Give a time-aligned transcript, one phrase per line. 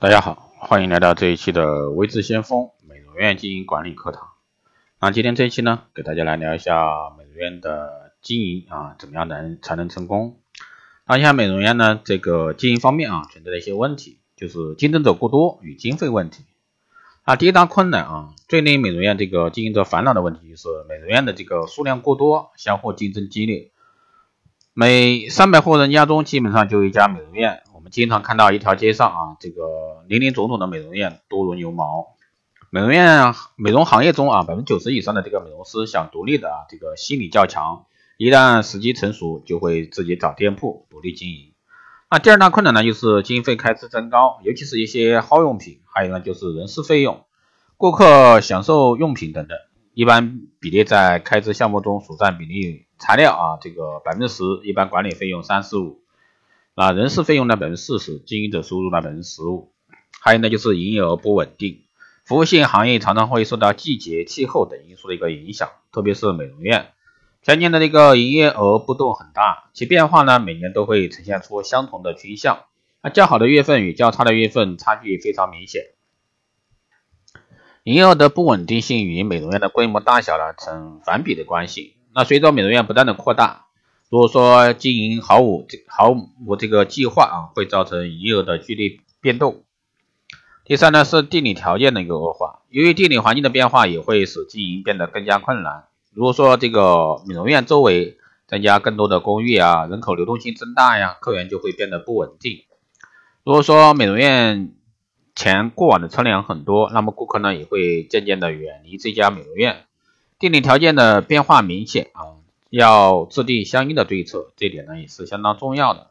[0.00, 4.30] 大家好，欢迎来到这一期的微智先锋美容院经营管理课堂。
[4.98, 10.40] 那今天这一期呢，给大家来聊一下美容院的经营啊，怎么样能才能成功？
[11.06, 16.46] 那现在美容院呢，这个经营方面啊，存在的一些问题，就是竞争者过多与经费问题。
[17.26, 23.70] 那第一大困难啊，最令美容院这个经营者烦恼的问题就是美容院的这个数量过多，相互竞争激烈。
[24.72, 27.62] 每三百户人家中，基本上就一家美容院。
[27.90, 32.16] 经常看到一条街上啊，这个林林总总的美容院，多如牛毛。
[32.70, 37.84] 美容院美容行业中啊，百分之九十以上的这个美容师想独立的啊，这个心理较强。
[38.16, 41.52] 一旦时机成熟，就会自己找店铺独立经营。
[42.10, 47.24] 那第二大困难呢，就是经费开支增高，尤其是一些耗用品，还有呢就是人事费用、
[47.76, 49.56] 顾客享受用品等等，
[49.94, 52.86] 一般比例在开支项目中所占比例。
[52.98, 56.02] 材料啊，这个百分之十，一般管理费用三十五，
[56.80, 59.70] 啊，人事费用呢百分之四十，经营者收入呢百分之十五，
[60.22, 61.82] 还有呢就是营业额不稳定，
[62.24, 66.92] 服务性行业常常会受到季节、气候等因素的一个影响，特别是美容院，
[67.42, 72.60] 全年的那个营业额波动很大，其变化呢每年都会呈现出相同的趋向，
[73.02, 75.82] 那较好的月份与较差的月份差距非常明显，
[77.82, 81.98] 营业额的不稳定性与美容院的规模大小呢成反比的关系。
[82.14, 83.66] 那随着美容院不断的扩大，
[84.10, 89.62] 如果说经营毫无这毫无这个计划啊，会造成营业额的剧烈变动。
[90.64, 95.84] 第三呢是地理条件的一个恶化，由于地理环境的变化，也会使经营变得更加困难。
[96.12, 102.64] 如果说这个美容院周围增加更多的公寓啊，人口流动性增大呀，客源就会变得不稳定。
[103.44, 104.72] 如果说美容院
[105.36, 109.84] 前过往的车辆很多，那么顾客呢也会渐渐的远离这家美容院。
[110.40, 112.39] 地理条件的变化明显啊，
[112.70, 116.10] 要制定相应的对策，这点呢也是相当重要的。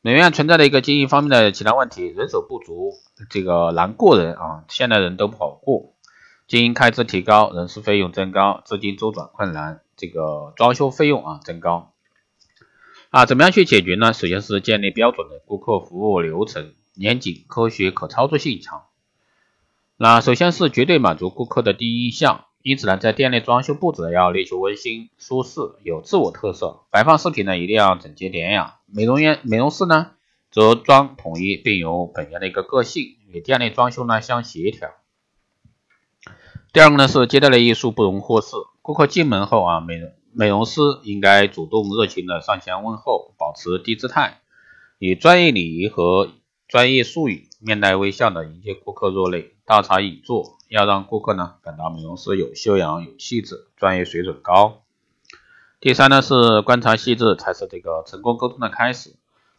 [0.00, 2.94] 美院存在的一个经营方面的其他问题，人手不足，
[3.28, 5.94] 这个难过人啊，现在人都不好过，
[6.46, 11.92] 经营开支提高，人事费用增高，资金周转困难，这个装修费用啊增高
[13.10, 14.12] 啊，怎么样去解决呢？
[14.12, 18.84] 首先是建立标准的顾客服务流程，严谨、科学、可操作性强。
[19.96, 22.45] 那首先是绝对满足顾客的第一印象。
[22.66, 28.80] 因此呢，在店内装修布置要力求温馨、舒适、有自我特色，摆放饰品呢一定要整洁典雅。
[28.86, 30.10] 美容院、美容室呢
[30.50, 34.90] 则装统一，并有本店的一个个性，与店内装修呢相协调。
[36.72, 40.00] 第二个呢是接待的艺术不容忽视，顾客进门后啊，美
[40.32, 44.40] 美容师应该主动热情的上前问候，保持低姿态，
[44.98, 46.32] 以专业礼仪和
[46.66, 50.55] 专业术语，面带微笑的迎接顾客入内，倒茶饮座。
[50.68, 54.82] 要让顾客呢感到美容师有修养、有气质、专业水准高。
[55.80, 59.14] 第三呢是观察细致才是这个成功沟通的开始。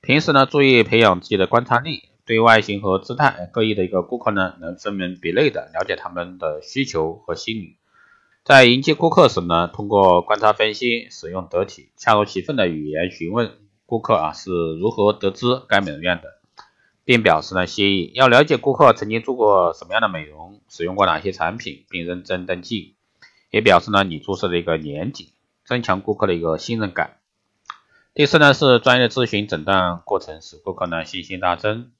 [0.00, 7.76] 平时呢注意培养自己的观察力，对外形和姿态各异的一个顾客呢能分门别类的了解他们的需求和心理。
[8.42, 13.52] 在迎接顾客时呢，通过观察分析，使用得体、恰如其分的语言询问
[13.84, 16.39] 顾客啊是如何得知该美容院的。
[17.10, 18.12] 并表示了谢意。
[18.14, 22.94] 要了解顾客曾经做过什么样的美容，使用过哪些产品，并认真登记，
[23.50, 25.26] 也表示了你注册的一个严谨，
[25.64, 27.16] 增强顾客的一个信任感。
[28.14, 31.90] 第四呢是专业咨询诊断过程，使顾客呢信心大增。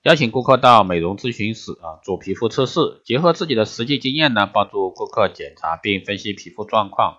[0.00, 7.18] 邀请顾客到美容咨询室啊做皮肤测试，结合自己的实际经验呢，帮助顾客检查并分析皮肤状况，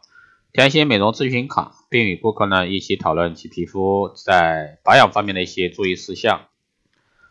[0.51, 6.47] 填写美容咨询卡，并与顾客呢一起讨论其皮肤在保养方面的一些注意事项。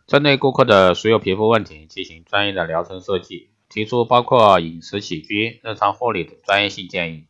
[0.07, 7.25] 针对顾客的所有皮肤问题进行专业的疗程设计，提出包括饮食起居、日常护理的专业性建议。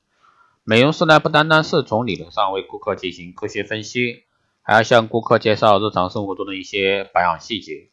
[0.64, 4.24] 美容师呢，不单单是从理论上为顾客进行科学分析，
[4.60, 7.90] 还要向顾客介绍日常生活中的一些保养细节，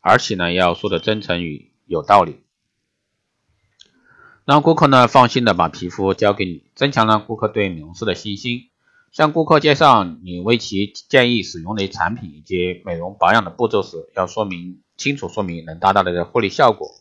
[0.00, 2.42] 而且呢，要说的真诚与有道理，
[4.44, 8.68] 让顾客呢放心的把皮肤交给你，增强了顾客对美容师的信心。
[9.10, 16.92] 向顾客介绍你为其建议使用的产品以及美容保养的步骤时，要说明清楚说明能达到的获利效果，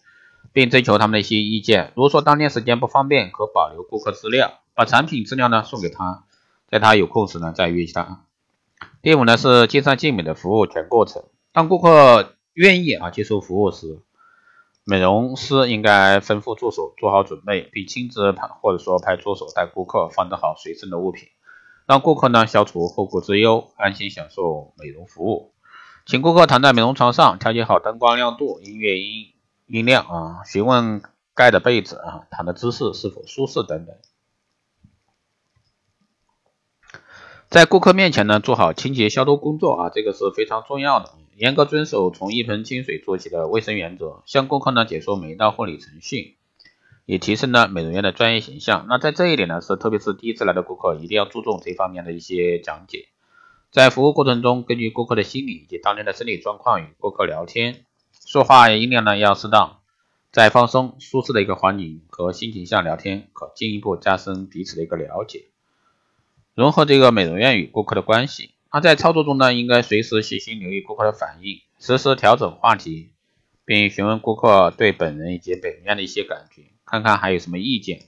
[0.51, 1.93] 并征求他们的一些意见。
[1.95, 6.23] 如果说当天时间不方便，可保留顾客资料，把产品资料呢送给他，
[6.67, 8.25] 在他有空时呢再约他。
[9.03, 11.23] 第五呢是尽善尽美的服务全过程。
[11.51, 13.99] 当顾客愿意啊接受服务时，
[14.83, 21.27] 美容师应该吩咐助手做好准备，并亲自派或者说派助手带顾客放置好随身的物品。
[21.89, 25.55] 让顾客呢消除后顾之忧，安心享受美容服务。
[26.05, 29.33] 请顾客躺在美容床上，调节好灯光亮度、音乐音
[29.65, 31.01] 音量啊，询问
[31.33, 33.95] 盖的被子啊，躺的姿势是否舒适等等。
[37.49, 41.15] 在顾客面前呢，做好清洁消毒工作啊，这个是非常重要的。
[41.37, 46.37] 严格遵守从一盆清水做起的卫生原则，向顾客呢解说每一道护理程序，
[47.09, 48.85] 也提升了美容院的专业形象。
[48.87, 53.07] 那在这一点呢，是特别是第一次来的顾客，一定要注重这方面的一些讲解。
[53.71, 57.83] 在服务过程中，根据顾客的心理以及当天的身体状况与顾客聊天，
[58.27, 59.79] 说话音量呢要适当，
[60.31, 65.45] 在放松、舒适的一个环境和心情下聊天，可进一步加深彼此的一个了解，
[66.53, 68.51] 融合这个美容院与顾客的关系。
[68.71, 73.09] 那在操作中呢，应该随时细心留意顾客的反应，实时调整话题，
[73.65, 78.07] 并询问顾客对本人以及美容院的一些感觉，看看还有什么意见。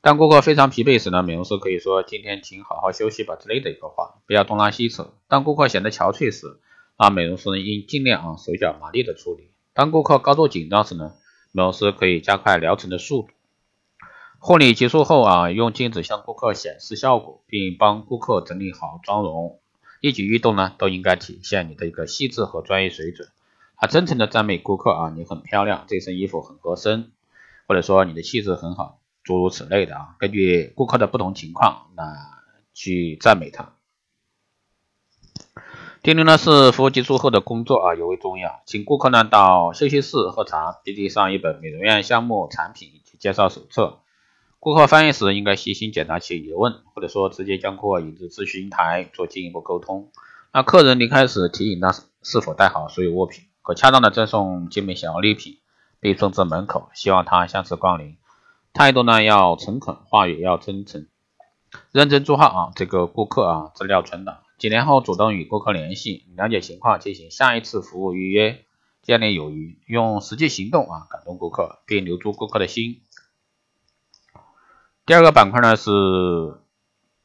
[0.00, 5.12] 当顾客非常疲惫时呢，美容师可以说“今天请好好休息吧”之类的一个话，不要东拉西扯。
[5.28, 6.58] 当顾客显得憔悴时，
[6.98, 9.50] 那美容师应尽量啊手脚麻利的处理。
[9.74, 11.12] 当顾客高度紧张时呢，
[11.52, 13.28] 美容师可以加快疗程的速度。
[14.38, 19.60] 护理结束后啊，用镜子向顾客显示效果，并帮顾客整理好妆容。
[20.00, 23.28] 一举一动呢，都应该体现你的一个细致和专业水准。
[23.74, 27.12] 啊，真诚的赞美顾客啊，你很漂亮，这身衣服很合身，
[27.70, 30.16] 或者说你的气质很好，诸如此类的啊。
[30.18, 32.02] 根据顾客的不同情况，那
[32.74, 33.74] 去赞美他。
[36.02, 44.00] 第六呢是服务结束后的工作啊，尤为重要，请顾客呢到休息室喝茶，并递上一本美容院项目产品以及介绍手册。
[44.58, 50.10] 顾客翻译时，应该细心解答其疑问，或者说直接将顾客引至咨询台做进一步沟通。
[50.52, 55.59] 那客人离开时，提醒他是否带好所有物品，可恰当的赠送精美小礼品，
[56.00, 58.16] 被送至门口，希望他下次光临。
[58.72, 61.06] 态度呢要诚恳，话语要真诚，
[61.92, 64.38] 认真做好啊这个顾客啊资料存档。
[64.58, 68.64] 几年后主动与顾客联系，了解情况，进行下一次服务预约，
[69.02, 73.00] 建立友谊，用实际行动啊感动顾客，并留住顾客的心。
[75.06, 75.90] 第二个板块呢是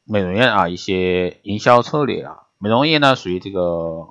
[0.04, 4.08] 美容院啊一些营销策略啊，美容业呢属于这个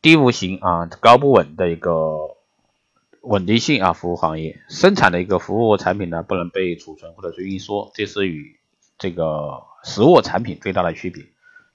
[0.00, 2.37] 低无形啊高不稳的一个
[3.28, 8.58] 稳定性啊服务行业，生产的一个服务产品呢不能被储存或者是运输，这是与
[8.96, 11.26] 这个实物产品最大的区别。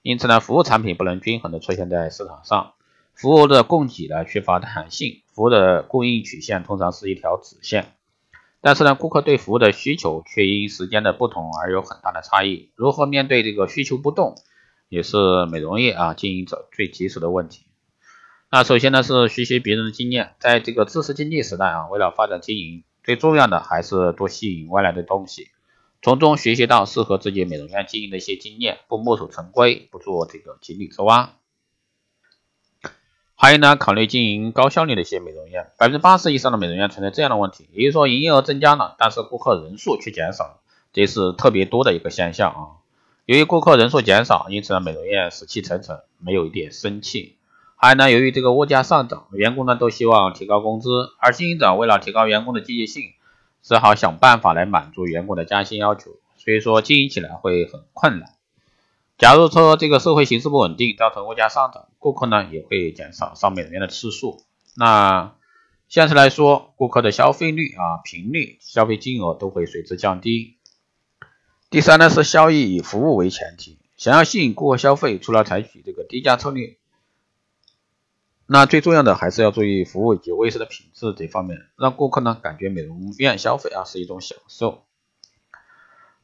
[0.02, 2.72] 因此呢，服务产品不能均衡的出现在市场上，
[3.14, 7.86] 服务的供给呢缺乏弹性，服务的供应曲线通常是一条直线。
[8.60, 12.70] 但是呢，顾客对服务的需求却因时间的不同而有很大的差异。
[12.74, 14.34] 如何面对这个需求不动，
[14.88, 17.64] 也是美容业啊经营者最棘手的问题。
[18.54, 25.48] 那首先呢是学习别人的经验，在这个知识经济时代啊，为了发展经营，最重要的还是多吸引外来的东西，
[26.02, 31.34] 从中学习到适合自己美容院经营的一些经验，不墨守成规，不做这个井底之蛙。
[33.34, 40.60] 还有呢，考虑经营高效率的一些美容院，百分之八十以上的美容院存在这样的问题，也就是说营业额增加了，但是顾客人数却减少了，
[40.92, 42.78] 这是特别多的一个现象啊。
[43.26, 47.34] 由于顾客人数减少，因此呢，美容院死气沉沉，没有一点生气。
[47.84, 50.88] 还呢，由于这个物价上涨，员工呢都希望提高工资，
[51.18, 53.10] 而经营者为了提高员工的积极性，
[53.62, 58.30] 只好想办法来满足员工的加薪要求，所以说经营起来会很困难。
[59.18, 64.40] 假如说这个社会形势不稳定，造成物价上涨，顾客呢也会减少上美容院的次数。
[64.74, 65.34] 那
[65.86, 70.56] 现实来说，顾客的消费率啊、频率、消费金额都会随之降低。
[71.68, 76.78] 第三呢是效益以服务为前提，想要吸引顾客消费，除了采取这个低价策略，
[78.46, 84.84] 那最重要的还是要注意服务以及卫生的品质这方面，让顾客呢感觉美容院消费啊是一种享受。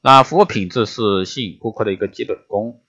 [0.03, 2.83] 那服务品质是吸引顾客的一个基本功，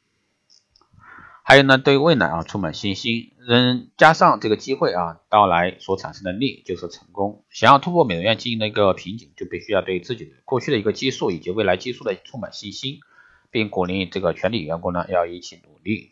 [1.44, 7.46] 还有呢，对未来啊充满信心，人加上这个机会啊到来所产生的力就是成功。
[7.50, 13.00] 想要突破美容院经营的一个瓶颈，就必须要对自己的过去的一个技术以及未来技术的充满信心，
[13.50, 16.12] 并鼓励这个全体员工呢要一起努力。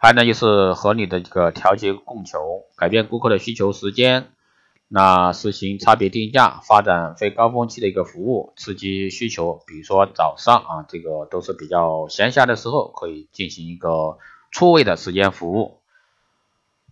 [0.00, 4.28] 还有呢，就是合理的这个调节供求，改变顾客的需求时间。
[4.86, 9.60] 那实行差别定价，发展非高峰期的一个服务，刺激需求。
[9.66, 14.18] 比如说早上啊，这个都是比较闲暇的时候，可以进行一个
[14.52, 15.78] 错位的时间服务。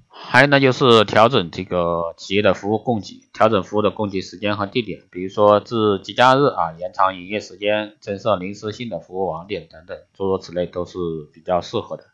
[0.09, 5.03] 还有呢，就是调整这个企业的服务供给，调整服务的供给时间和地点。
[5.13, 10.99] 比如说至节假日啊，延长营业时间，增设临时性的服务网点等等，诸如此类都是
[11.33, 12.05] 比较适合的。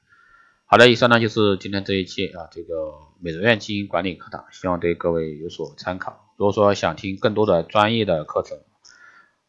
[0.73, 6.33] 好的，以上呢就是今天这一期啊，这个美容院经营管理课堂，希望对各位有所参考。
[6.38, 8.57] 如果说想听更多的专业的课程，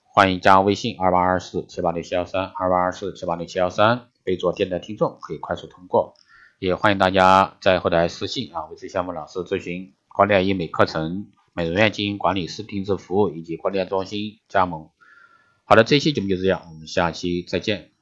[0.01, 6.13] 欢迎加微信二八二四七八六七幺三二八二四七八六七幺三，备注电台听众可以快速通过。
[6.59, 14.89] 也欢迎大家在后台私信啊，为这项目老师咨询光电医美课程、美容院经营管理师定制服务以及光电中心加盟。
[15.63, 17.92] 好的，这期节目就这样，我们下期再见。